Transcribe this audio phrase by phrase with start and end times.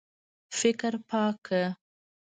[0.59, 1.67] فکر پاک کړه.